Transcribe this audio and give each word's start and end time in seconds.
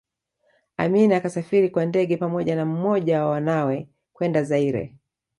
Amin 0.77 1.11
akasafiri 1.13 1.69
kwa 1.69 1.85
ndege 1.85 2.17
pamoja 2.17 2.55
na 2.55 2.65
mmoja 2.65 3.23
wa 3.25 3.29
wanawe 3.31 3.89
kwenda 4.13 4.43
Zaire 4.43 4.97